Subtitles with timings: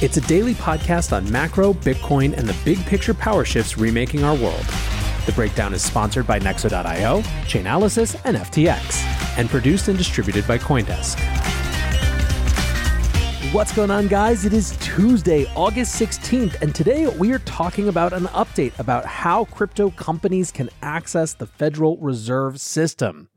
[0.00, 4.36] It's a daily podcast on macro, Bitcoin, and the big picture power shifts remaking our
[4.36, 4.64] world.
[5.26, 9.02] The breakdown is sponsored by Nexo.io, Chainalysis, and FTX,
[9.36, 11.18] and produced and distributed by Coindesk.
[13.52, 14.44] What's going on, guys?
[14.44, 19.46] It is Tuesday, August 16th, and today we are talking about an update about how
[19.46, 23.30] crypto companies can access the Federal Reserve System.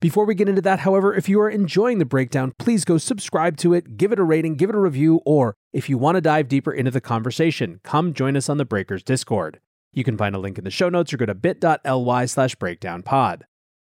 [0.00, 3.58] Before we get into that, however, if you are enjoying the breakdown, please go subscribe
[3.58, 6.22] to it, give it a rating, give it a review, or if you want to
[6.22, 9.60] dive deeper into the conversation, come join us on the Breakers Discord.
[9.92, 13.42] You can find a link in the show notes or go to bit.ly slash breakdownpod.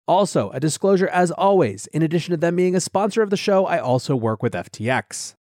[0.09, 3.67] Also, a disclosure as always, in addition to them being a sponsor of the show,
[3.67, 5.35] I also work with FTX.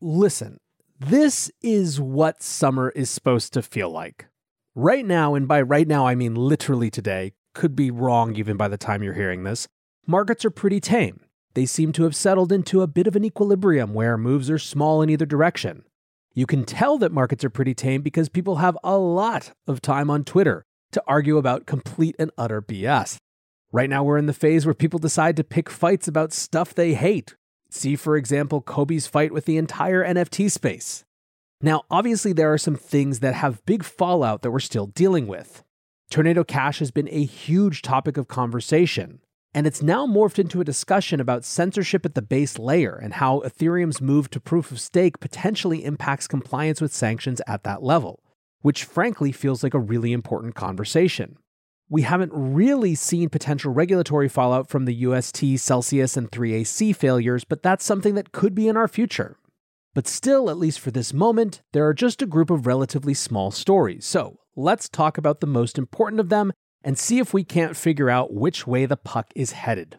[0.00, 0.58] Listen,
[0.98, 4.26] this is what summer is supposed to feel like.
[4.74, 8.68] Right now, and by right now I mean literally today, could be wrong even by
[8.68, 9.66] the time you're hearing this,
[10.06, 11.20] markets are pretty tame.
[11.54, 15.02] They seem to have settled into a bit of an equilibrium where moves are small
[15.02, 15.84] in either direction.
[16.34, 20.10] You can tell that markets are pretty tame because people have a lot of time
[20.10, 23.16] on Twitter to argue about complete and utter BS.
[23.72, 26.94] Right now, we're in the phase where people decide to pick fights about stuff they
[26.94, 27.34] hate.
[27.70, 31.04] See, for example, Cobie's fight with the entire NFT space.
[31.60, 35.64] Now, obviously, there are some things that have big fallout that we're still dealing with.
[36.10, 39.20] Tornado Cash has been a huge topic of conversation
[39.56, 43.40] and it's now morphed into a discussion about censorship at the base layer and how
[43.40, 48.22] Ethereum's move to proof of stake potentially impacts compliance with sanctions at that level,
[48.60, 51.38] which frankly feels like a really important conversation.
[51.88, 57.62] We haven't really seen potential regulatory fallout from the UST, Celsius, and 3AC failures, but
[57.62, 59.38] that's something that could be in our future.
[59.94, 63.50] But still, at least for this moment, there are just a group of relatively small
[63.50, 64.04] stories.
[64.04, 66.52] So let's talk about the most important of them
[66.86, 69.98] and see if we can't figure out which way the puck is headed.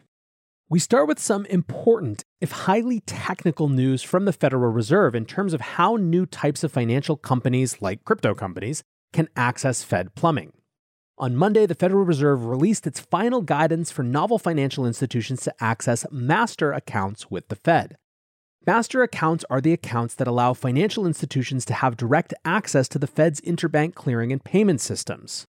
[0.70, 5.52] We start with some important, if highly technical news from the Federal Reserve in terms
[5.52, 8.82] of how new types of financial companies, like crypto companies,
[9.12, 10.54] can access Fed plumbing.
[11.18, 16.06] On Monday, the Federal Reserve released its final guidance for novel financial institutions to access
[16.10, 17.96] master accounts with the Fed.
[18.66, 23.06] Master accounts are the accounts that allow financial institutions to have direct access to the
[23.06, 25.46] Fed's interbank clearing and payment systems.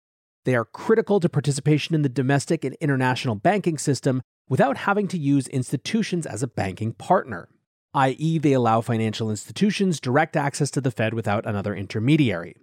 [0.49, 5.19] They are critical to participation in the domestic and international banking system without having to
[5.19, 7.51] use institutions as a banking partner,
[7.93, 12.57] i.e., they allow financial institutions direct access to the Fed without another intermediary.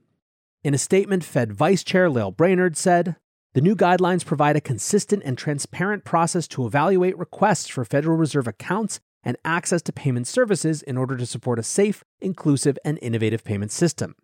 [0.64, 3.18] In a statement, Fed Vice Chair Lael Brainard said,
[3.54, 8.48] the new guidelines provide a consistent and transparent process to evaluate requests for Federal Reserve
[8.48, 13.44] accounts and access to payment services in order to support a safe, inclusive, and innovative
[13.44, 14.16] payment system.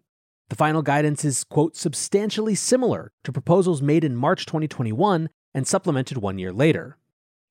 [0.52, 6.18] The final guidance is, quote, substantially similar to proposals made in March 2021 and supplemented
[6.18, 6.98] one year later.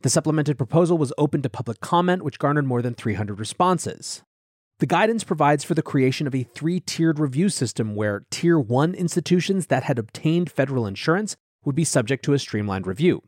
[0.03, 4.23] The supplemented proposal was open to public comment, which garnered more than 300 responses.
[4.81, 8.95] The guidance provides for the creation of a three tiered review system where Tier 1
[8.95, 13.23] institutions that had obtained federal insurance would be subject to a streamlined review.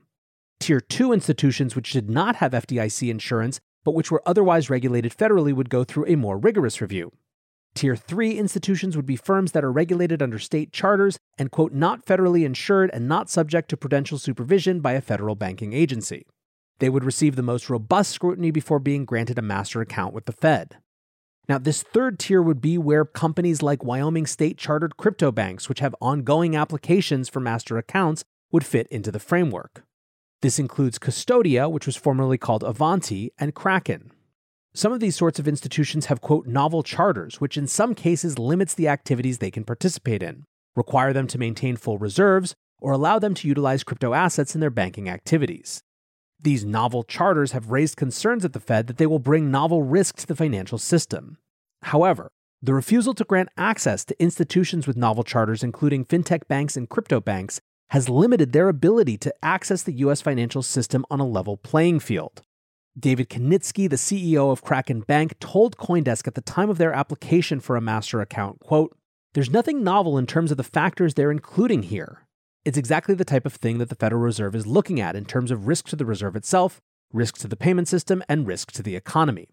[0.61, 5.55] Tier 2 institutions which did not have FDIC insurance but which were otherwise regulated federally
[5.55, 7.11] would go through a more rigorous review.
[7.75, 12.05] Tier 3 institutions would be firms that are regulated under state charters and, quote, not
[12.05, 16.27] federally insured and not subject to prudential supervision by a federal banking agency.
[16.81, 20.33] They would receive the most robust scrutiny before being granted a master account with the
[20.33, 20.77] Fed.
[21.49, 25.81] Now, this third tier would be where companies like Wyoming State chartered crypto banks, which
[25.81, 28.23] have ongoing applications for master accounts,
[28.53, 29.85] would fit into the framework.
[30.41, 34.13] This includes Custodia, which was formerly called Avanti, and Kraken.
[34.75, 38.73] Some of these sorts of institutions have, quote, novel charters, which in some cases limits
[38.73, 43.35] the activities they can participate in, require them to maintain full reserves, or allow them
[43.35, 45.83] to utilize crypto assets in their banking activities.
[46.41, 50.17] These novel charters have raised concerns at the Fed that they will bring novel risk
[50.17, 51.37] to the financial system.
[51.83, 52.31] However,
[52.63, 57.21] the refusal to grant access to institutions with novel charters, including fintech banks and crypto
[57.21, 57.61] banks,
[57.91, 62.41] has limited their ability to access the US financial system on a level playing field.
[62.99, 67.59] David Kinitsky, the CEO of Kraken Bank, told Coindesk at the time of their application
[67.59, 68.95] for a master account, quote,
[69.33, 72.27] "There's nothing novel in terms of the factors they're including here.
[72.65, 75.51] It's exactly the type of thing that the Federal Reserve is looking at in terms
[75.51, 78.95] of risk to the reserve itself, risk to the payment system, and risk to the
[78.95, 79.49] economy.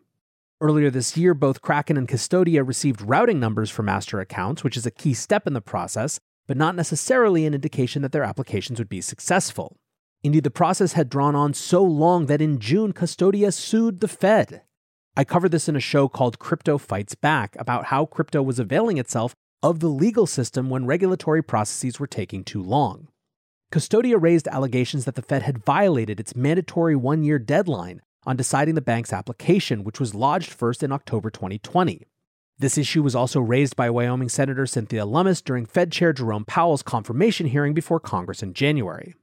[0.61, 4.85] Earlier this year, both Kraken and Custodia received routing numbers for master accounts, which is
[4.85, 8.89] a key step in the process, but not necessarily an indication that their applications would
[8.89, 9.77] be successful.
[10.23, 14.63] Indeed, the process had drawn on so long that in June, Custodia sued the Fed.
[15.15, 18.97] I covered this in a show called Crypto Fights Back about how crypto was availing
[18.97, 23.07] itself of the legal system when regulatory processes were taking too long.
[23.71, 28.75] Custodia raised allegations that the Fed had violated its mandatory one year deadline on deciding
[28.75, 32.05] the bank's application, which was lodged first in October 2020.
[32.57, 36.83] This issue was also raised by Wyoming Senator Cynthia Lummis during Fed Chair Jerome Powell's
[36.83, 39.15] confirmation hearing before Congress in January.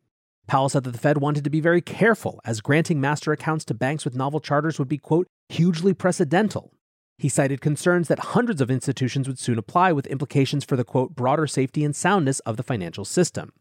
[0.46, 3.75] Powell said that the Fed wanted to be very careful, as granting master accounts to
[3.75, 6.72] banks with novel charters would be, quote, hugely precedental,
[7.19, 11.14] he cited concerns that hundreds of institutions would soon apply with implications for the quote,
[11.14, 13.52] broader safety and soundness of the financial system.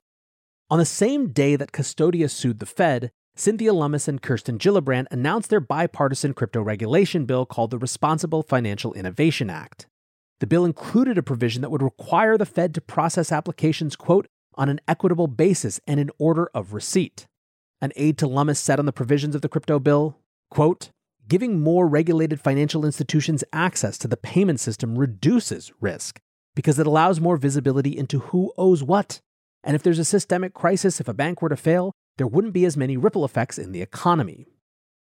[0.69, 5.49] On the same day that Custodia sued the Fed, Cynthia Lummis and Kirsten Gillibrand announced
[5.49, 9.87] their bipartisan crypto regulation bill called the Responsible Financial Innovation Act.
[10.39, 14.69] The bill included a provision that would require the Fed to process applications, quote, on
[14.69, 17.27] an equitable basis and in order of receipt.
[17.81, 20.17] An aide to Lummis said on the provisions of the crypto bill,
[20.49, 20.89] quote,
[21.27, 26.19] Giving more regulated financial institutions access to the payment system reduces risk
[26.55, 29.19] because it allows more visibility into who owes what.
[29.63, 32.65] And if there's a systemic crisis, if a bank were to fail, there wouldn't be
[32.65, 34.45] as many ripple effects in the economy.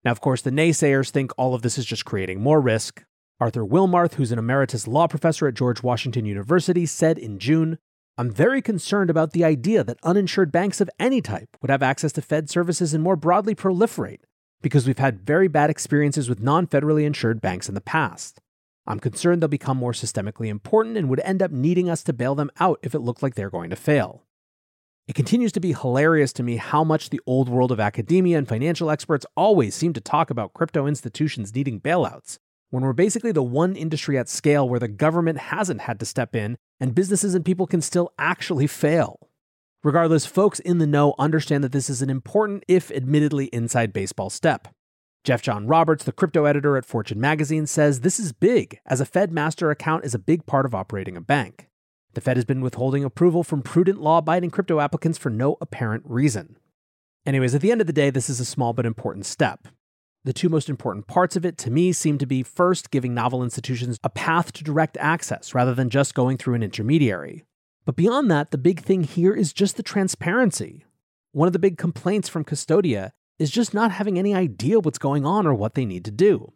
[0.04, 3.04] Now, of course, the naysayers think all of this is just creating more risk.
[3.40, 7.78] Arthur Wilmarth, who's an emeritus law professor at George Washington University, said in June
[8.20, 12.12] I'm very concerned about the idea that uninsured banks of any type would have access
[12.12, 14.20] to Fed services and more broadly proliferate,
[14.62, 18.42] because we've had very bad experiences with non federally insured banks in the past.
[18.86, 22.36] I'm concerned they'll become more systemically important and would end up needing us to bail
[22.36, 24.26] them out if it looked like they're going to fail.
[25.08, 28.50] It continues to be hilarious to me how much the old world of academia and
[28.50, 32.38] financial experts always seem to talk about crypto institutions needing bailouts,
[32.70, 36.36] when we're basically the one industry at scale where the government hasn't had to step
[36.36, 39.30] in and businesses and people can still actually fail.
[39.84, 44.30] Regardless, folks in the know understand that this is an important, if admittedly inside baseball
[44.30, 44.68] step.
[45.24, 49.06] Jeff John Roberts, the crypto editor at Fortune magazine, says this is big, as a
[49.06, 51.68] Fed master account is a big part of operating a bank.
[52.14, 56.04] The Fed has been withholding approval from prudent law abiding crypto applicants for no apparent
[56.06, 56.58] reason.
[57.26, 59.68] Anyways, at the end of the day, this is a small but important step.
[60.26, 63.42] The two most important parts of it to me seem to be first, giving novel
[63.42, 67.46] institutions a path to direct access rather than just going through an intermediary.
[67.86, 70.86] But beyond that, the big thing here is just the transparency.
[71.32, 75.26] One of the big complaints from Custodia is just not having any idea what's going
[75.26, 76.52] on or what they need to do.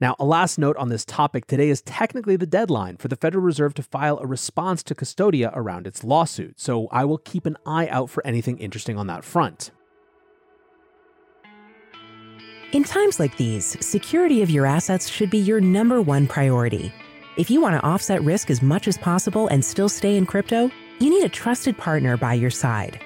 [0.00, 3.44] Now, a last note on this topic today is technically the deadline for the Federal
[3.44, 7.58] Reserve to file a response to Custodia around its lawsuit, so I will keep an
[7.66, 9.70] eye out for anything interesting on that front.
[12.72, 16.90] In times like these, security of your assets should be your number one priority.
[17.36, 20.70] If you want to offset risk as much as possible and still stay in crypto,
[20.98, 22.98] you need a trusted partner by your side.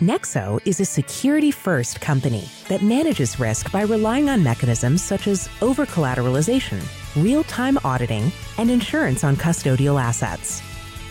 [0.00, 5.48] Nexo is a security first company that manages risk by relying on mechanisms such as
[5.62, 6.82] over collateralization,
[7.14, 10.60] real time auditing, and insurance on custodial assets.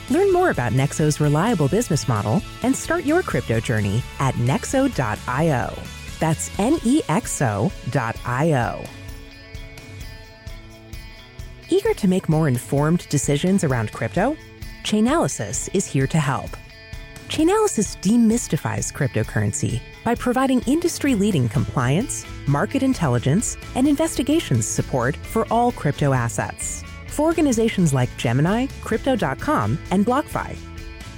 [0.10, 5.74] Learn more about Nexo's reliable business model and start your crypto journey at nexo.io.
[6.24, 8.86] That's N E X O.io.
[11.70, 14.38] Eager to make more informed decisions around crypto?
[14.84, 16.50] Chainalysis is here to help.
[17.28, 25.74] Chainalysis demystifies cryptocurrency by providing industry leading compliance, market intelligence, and investigations support for all
[25.74, 26.86] crypto assets.
[27.08, 30.56] For organizations like Gemini, Crypto.com, and BlockFi,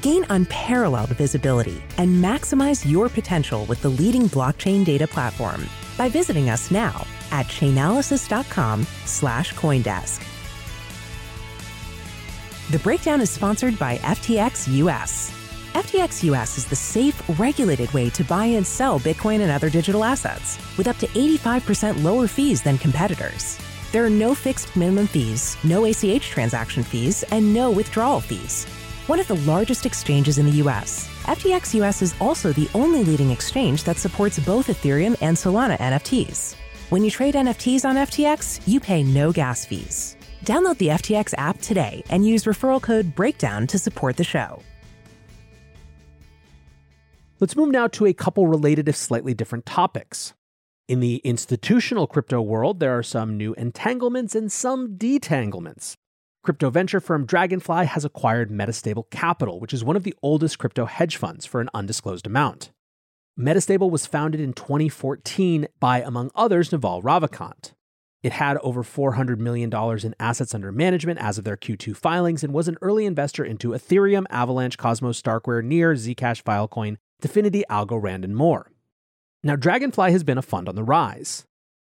[0.06, 6.52] gain unparalleled visibility and maximize your potential with the leading blockchain data platform by visiting
[6.52, 10.22] us now at chainalysis.com slash coindesk.
[12.70, 15.32] The breakdown is sponsored by FTX US.
[15.74, 20.04] FTX US is the safe, regulated way to buy and sell Bitcoin and other digital
[20.04, 23.58] assets with up to 85% lower fees than competitors.
[23.92, 28.68] There are no fixed minimum fees, no ACH transaction fees, and no withdrawal fees.
[29.08, 33.30] One of the largest exchanges in the US, FTX US is also the only leading
[33.30, 36.56] exchange that supports both Ethereum and Solana NFTs.
[36.90, 40.18] When you trade NFTs on FTX, you pay no gas fees.
[40.44, 44.64] Download the FTX app today and use referral code BREAKDOWN to support the show.
[47.40, 50.34] Let's move now to a couple related, if slightly different topics.
[50.88, 55.96] In the institutional crypto world, there are some new entanglements and some detanglements.
[56.46, 60.86] Crypto venture firm Dragonfly has acquired Metastable Capital, which is one of the oldest crypto
[60.86, 62.70] hedge funds, for an undisclosed amount.
[63.38, 67.74] Metastable was founded in 2014 by, among others, Naval Ravikant.
[68.22, 72.54] It had over $400 million in assets under management as of their Q2 filings and
[72.54, 78.36] was an early investor into Ethereum, Avalanche, Cosmos, Starkware, Near, Zcash, Filecoin, Dfinity, Algorand, and
[78.36, 78.72] more.
[79.44, 81.48] Now, Dragonfly has been a fund on the rise.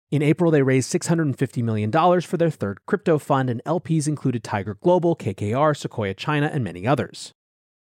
[0.10, 4.76] In April, they raised $650 million for their third crypto fund, and LPs included Tiger
[4.76, 7.34] Global, KKR, Sequoia China, and many others.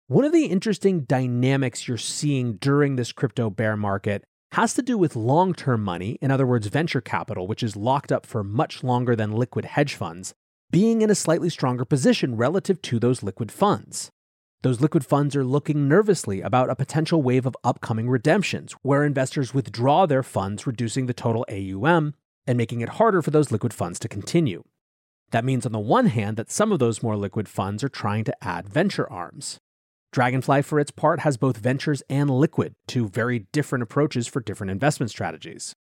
[0.07, 4.97] One of the interesting dynamics you're seeing during this crypto bear market has to do
[4.97, 8.85] with long term money, in other words, venture capital, which is locked up for much
[8.85, 10.35] longer than liquid hedge funds,
[10.71, 14.11] being in a slightly stronger position relative to those liquid funds.
[14.65, 19.53] Those liquid funds are looking nervously about a potential wave of upcoming redemptions, where investors
[19.53, 22.15] withdraw their funds, reducing the total AUM
[22.47, 24.65] and making it harder for those liquid funds to continue.
[25.33, 28.25] That means, on the one hand, that some of those more liquid funds are trying
[28.25, 29.59] to add venture arms.
[30.13, 34.71] Dragonfly, for its part, has both ventures and liquid, two very different approaches for different
[34.71, 35.75] investment strategies.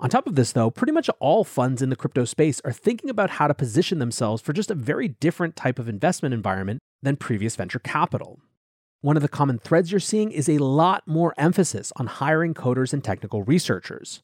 [0.00, 3.10] On top of this, though, pretty much all funds in the crypto space are thinking
[3.10, 7.16] about how to position themselves for just a very different type of investment environment than
[7.16, 8.40] previous venture capital.
[9.00, 12.92] One of the common threads you're seeing is a lot more emphasis on hiring coders
[12.92, 14.22] and technical researchers.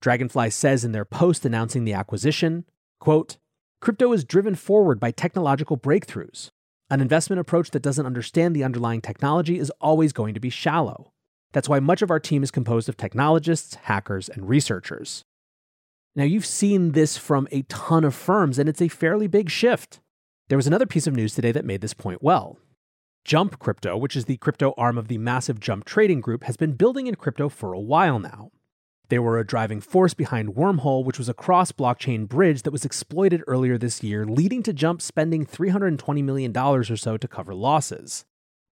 [0.00, 2.64] Dragonfly says in their post announcing the acquisition,
[2.98, 3.36] quote,
[3.80, 6.50] Crypto is driven forward by technological breakthroughs.
[6.88, 11.12] An investment approach that doesn't understand the underlying technology is always going to be shallow.
[11.52, 15.24] That's why much of our team is composed of technologists, hackers, and researchers.
[16.14, 20.00] Now, you've seen this from a ton of firms, and it's a fairly big shift.
[20.52, 22.58] There was another piece of news today that made this point well.
[23.24, 26.74] Jump Crypto, which is the crypto arm of the massive Jump Trading Group, has been
[26.74, 28.50] building in crypto for a while now.
[29.08, 32.84] They were a driving force behind Wormhole, which was a cross blockchain bridge that was
[32.84, 38.26] exploited earlier this year, leading to Jump spending $320 million or so to cover losses.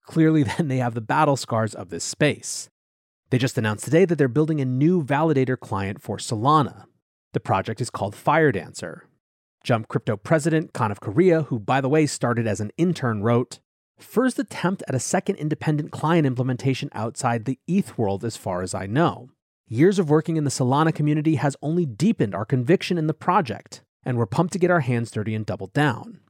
[0.05, 2.69] Clearly, then they have the battle scars of this space.
[3.31, 6.85] They just announced today that they're building a new validator client for Solana.
[7.33, 9.05] The project is called Firedancer.
[9.63, 13.61] Jump Crypto president Kanav Kariya, who by the way started as an intern, wrote,
[13.99, 18.75] First attempt at a second independent client implementation outside the ETH world, as far as
[18.75, 19.29] I know.
[19.69, 23.83] Years of working in the Solana community has only deepened our conviction in the project,
[24.03, 26.21] and we're pumped to get our hands dirty and double down.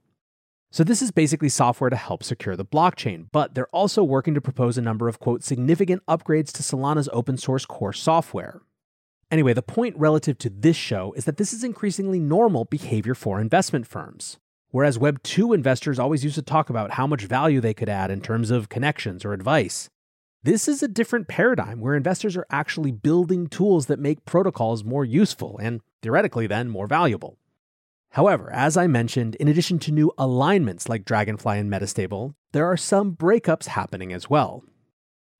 [0.72, 4.40] So, this is basically software to help secure the blockchain, but they're also working to
[4.40, 8.60] propose a number of, quote, significant upgrades to Solana's open source core software.
[9.30, 13.40] Anyway, the point relative to this show is that this is increasingly normal behavior for
[13.40, 14.38] investment firms.
[14.72, 18.10] Whereas Web 2 investors always used to talk about how much value they could add
[18.10, 19.88] in terms of connections or advice,
[20.42, 25.04] this is a different paradigm where investors are actually building tools that make protocols more
[25.04, 27.36] useful and, theoretically, then more valuable.
[28.10, 32.76] However, as I mentioned, in addition to new alignments like Dragonfly and Metastable, there are
[32.76, 34.64] some breakups happening as well.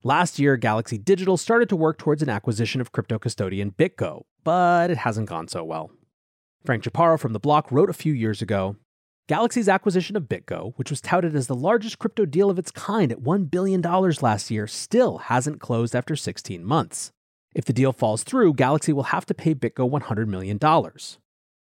[0.02, 4.90] Last year, Galaxy Digital started to work towards an acquisition of crypto custodian BitGo, but
[4.90, 5.90] it hasn't gone so well.
[6.64, 8.76] Frank Chaparro from The Block wrote a few years ago
[9.28, 13.12] Galaxy's acquisition of BitGo, which was touted as the largest crypto deal of its kind
[13.12, 17.12] at $1 billion last year, still hasn't closed after 16 months.
[17.54, 20.58] If the deal falls through, Galaxy will have to pay BitGo $100 million.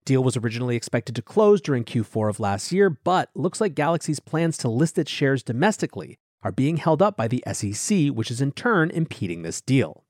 [0.05, 4.19] Deal was originally expected to close during Q4 of last year, but looks like Galaxy's
[4.19, 8.41] plans to list its shares domestically are being held up by the SEC, which is
[8.41, 10.03] in turn impeding this deal.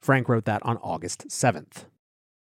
[0.00, 1.84] Frank wrote that on August 7th.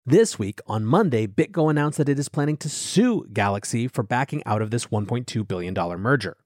[0.05, 4.41] This week, on Monday, BitGo announced that it is planning to sue Galaxy for backing
[4.45, 6.37] out of this $1.2 billion merger.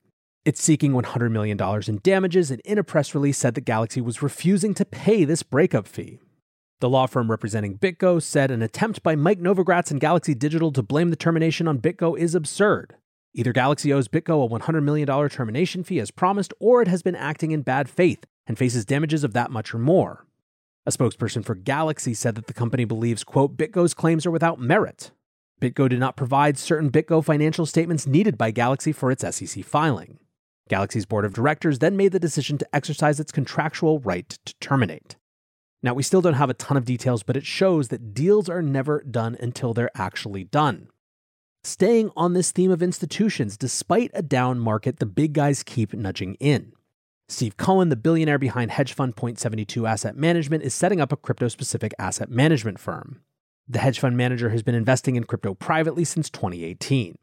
[0.44, 1.58] It's seeking $100 million
[1.88, 5.44] in damages and in a press release said that Galaxy was refusing to pay this
[5.44, 6.20] breakup fee.
[6.82, 10.84] The law firm representing BitGo said an attempt by Mike Novogratz and Galaxy Digital to
[10.84, 12.98] blame the termination on BitGo is absurd.
[13.36, 17.16] Either Galaxy owes BitGo a $100 million termination fee as promised, or it has been
[17.16, 20.26] acting in bad faith and faces damages of that much or more.
[20.86, 25.12] A spokesperson for Galaxy said that the company believes, quote, BitGo's claims are without merit.
[25.62, 30.20] BitGo did not provide certain BitGo financial statements needed by Galaxy for its SEC filing.
[30.70, 35.16] Galaxy's board of directors then made the decision to exercise its contractual right to terminate.
[35.82, 38.62] Now, we still don't have a ton of details, but it shows that deals are
[38.62, 40.90] never done until they're actually done.
[41.66, 46.36] Staying on this theme of institutions, despite a down market, the big guys keep nudging
[46.42, 46.74] in.
[47.30, 51.48] Steve Cohen, the billionaire behind hedge fund Point72 Asset Management, is setting up a crypto
[51.48, 53.22] specific asset management firm.
[53.66, 57.18] The hedge fund manager has been investing in crypto privately since 2018.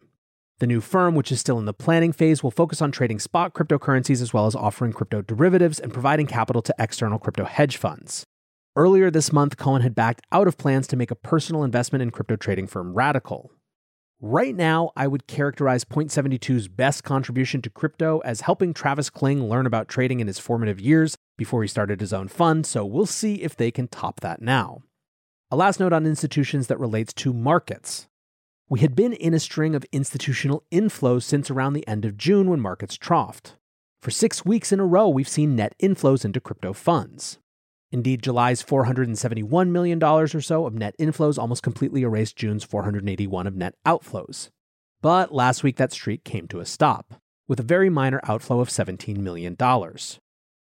[0.59, 3.52] The new firm, which is still in the planning phase, will focus on trading spot
[3.52, 8.25] cryptocurrencies as well as offering crypto derivatives and providing capital to external crypto hedge funds.
[8.75, 12.11] Earlier this month, Cohen had backed out of plans to make a personal investment in
[12.11, 13.50] crypto trading firm Radkl.
[14.22, 19.64] Right now, I would characterize Point72's best contribution to crypto as helping Travis Kling learn
[19.64, 23.36] about trading in his formative years before he started his own fund, so we'll see
[23.36, 24.82] if they can top that now.
[25.50, 28.08] A last note on institutions that relates to markets.
[28.68, 32.50] We had been in a string of institutional inflows since around the end of June
[32.50, 33.54] when markets troughed.
[34.02, 37.38] For six weeks in a row, we've seen net inflows into crypto funds.
[37.92, 43.56] Indeed, July's $471 million or so of net inflows almost completely erased June's 481 of
[43.56, 44.50] net outflows.
[45.02, 47.14] But last week that streak came to a stop,
[47.49, 49.56] with a very minor outflow of $17 million.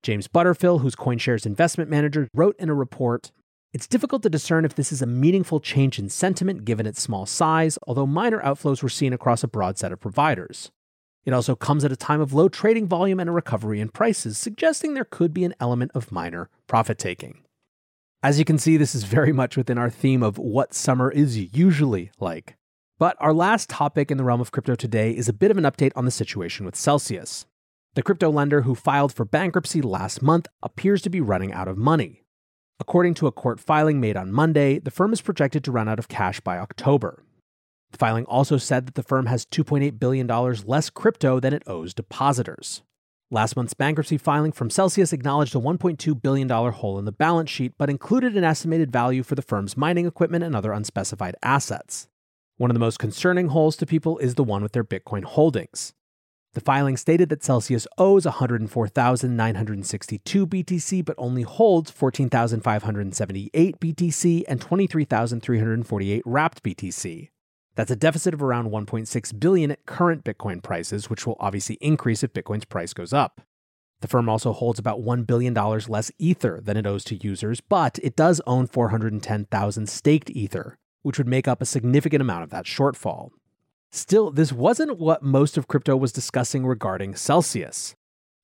[0.03, 3.33] James Butterfill, who's CoinShares investment manager, wrote in a report
[3.73, 7.27] It's difficult to discern if this is a meaningful change in sentiment given its small
[7.27, 10.71] size, although minor outflows were seen across a broad set of providers.
[11.27, 14.39] It also comes at a time of low trading volume and a recovery in prices,
[14.39, 17.43] suggesting there could be an element of minor profit taking.
[18.23, 21.37] As you can see, this is very much within our theme of what summer is
[21.37, 22.57] usually like.
[22.99, 25.65] But our last topic in the realm of crypto today is a bit of an
[25.65, 27.45] update on the situation with Celsius.
[27.95, 31.77] The crypto lender who filed for bankruptcy last month appears to be running out of
[31.77, 32.23] money.
[32.79, 35.99] According to a court filing made on Monday, the firm is projected to run out
[35.99, 37.25] of cash by October.
[37.93, 41.95] The filing also said that the firm has $2.8 billion less crypto than it owes
[41.95, 42.83] depositors.
[43.31, 47.73] Last month's bankruptcy filing from Celsius acknowledged a $1.2 billion hole in the balance sheet,
[47.77, 52.07] but included an estimated value for the firm's mining equipment and other unspecified assets.
[52.57, 55.93] One of the most concerning holes to people is the one with their Bitcoin holdings.
[56.55, 66.23] The filing stated that Celsius owes 104,962 BTC but only holds 14,578 BTC and 23,348
[66.25, 67.29] wrapped BTC.
[67.77, 72.23] That's a deficit of around 1.6 billion at current Bitcoin prices, which will obviously increase
[72.23, 73.43] if Bitcoin's price goes up.
[74.01, 77.99] The firm also holds about $1 billion less Ether than it owes to users, but
[78.03, 82.65] it does own 410,000 staked Ether, which would make up a significant amount of that
[82.65, 83.31] shortfall.
[83.93, 87.95] Still, this wasn't what most of crypto was discussing regarding Celsius.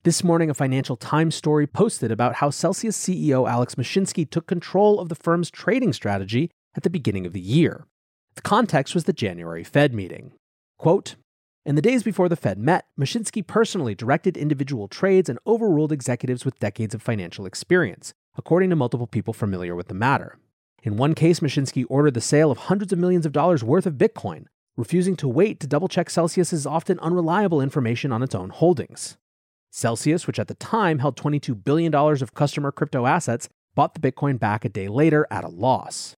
[0.05, 5.01] This morning, a Financial Times story posted about how Celsius CEO Alex Mashinsky took control
[5.01, 7.87] of the firm's trading strategy at the beginning of the year.
[8.35, 10.33] The context was the January Fed meeting.
[10.79, 11.16] Quote,
[11.64, 16.45] in the days before the Fed met, Mashinsky personally directed individual trades and overruled executives
[16.45, 20.38] with decades of financial experience, according to multiple people familiar with the matter.
[20.83, 23.95] In one case, Mashinsky ordered the sale of hundreds of millions of dollars worth of
[23.95, 29.16] Bitcoin, refusing to wait to double check Celsius's often unreliable information on its own holdings.
[29.71, 34.38] Celsius, which at the time held $22 billion of customer crypto assets, bought the Bitcoin
[34.38, 36.16] back a day later at a loss.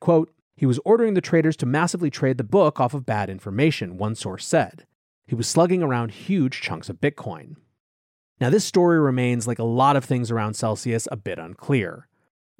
[0.00, 3.98] Quote, he was ordering the traders to massively trade the book off of bad information,
[3.98, 4.86] one source said.
[5.26, 7.56] He was slugging around huge chunks of Bitcoin.
[8.40, 12.08] Now, this story remains, like a lot of things around Celsius, a bit unclear.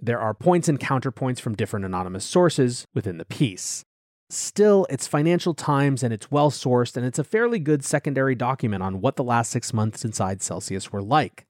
[0.00, 3.84] There are points and counterpoints from different anonymous sources within the piece.
[4.28, 8.82] Still, it's Financial Times and it's well sourced, and it's a fairly good secondary document
[8.82, 11.46] on what the last six months inside Celsius were like.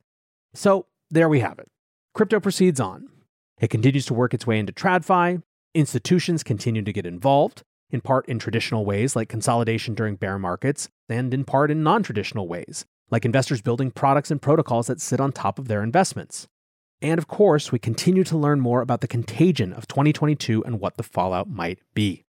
[0.54, 1.68] So, there we have it.
[2.14, 3.08] Crypto proceeds on.
[3.60, 5.42] It continues to work its way into TradFi,
[5.76, 10.88] Institutions continue to get involved, in part in traditional ways like consolidation during bear markets,
[11.06, 15.20] and in part in non traditional ways, like investors building products and protocols that sit
[15.20, 16.48] on top of their investments.
[17.02, 20.96] And of course, we continue to learn more about the contagion of 2022 and what
[20.96, 22.24] the fallout might be.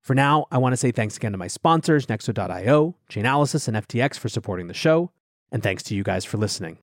[0.00, 4.16] For now, I want to say thanks again to my sponsors, Nexo.io, Chainalysis, and FTX
[4.16, 5.10] for supporting the show,
[5.50, 6.78] and thanks to you guys for listening.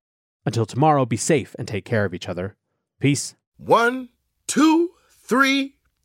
[0.46, 2.58] Until tomorrow, be safe and take care of each other.
[3.00, 3.36] Peace.
[3.56, 4.10] One,
[4.46, 4.90] two,
[5.24, 5.75] three